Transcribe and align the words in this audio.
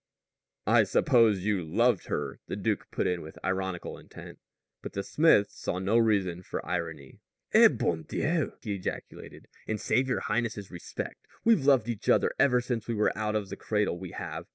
"I 0.65 0.83
suppose 0.85 1.45
you 1.45 1.63
loved 1.63 2.05
her," 2.07 2.39
the 2.47 2.55
duke 2.55 2.89
put 2.89 3.05
in 3.05 3.21
with 3.21 3.37
ironical 3.45 3.99
intent. 3.99 4.39
But 4.81 4.93
the 4.93 5.03
smith 5.03 5.51
saw 5.51 5.77
no 5.77 5.99
reason 5.99 6.41
for 6.41 6.65
irony. 6.65 7.19
"Eh, 7.53 7.67
bon 7.67 8.01
Dieu!" 8.07 8.53
he 8.63 8.73
ejaculated. 8.77 9.47
"And 9.67 9.79
save 9.79 10.07
your 10.09 10.21
highness's 10.21 10.71
respect, 10.71 11.27
we've 11.43 11.67
loved 11.67 11.87
each 11.87 12.09
other 12.09 12.33
ever 12.39 12.61
since 12.61 12.87
we 12.87 12.95
were 12.95 13.15
out 13.15 13.35
of 13.35 13.49
the 13.49 13.55
cradle, 13.55 13.99
we 13.99 14.09
have. 14.13 14.47